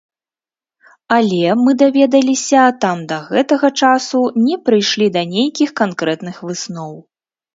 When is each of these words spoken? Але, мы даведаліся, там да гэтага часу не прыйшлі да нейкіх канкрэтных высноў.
Але, 1.17 1.41
мы 1.65 1.71
даведаліся, 1.81 2.63
там 2.85 3.03
да 3.11 3.19
гэтага 3.33 3.67
часу 3.83 4.19
не 4.47 4.55
прыйшлі 4.69 5.07
да 5.17 5.21
нейкіх 5.35 5.69
канкрэтных 5.83 6.41
высноў. 6.49 6.93